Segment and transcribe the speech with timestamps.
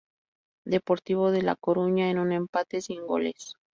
[0.65, 3.53] Deportivo de La Coruña en un empate sin goles.